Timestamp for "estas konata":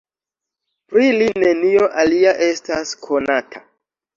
2.49-3.63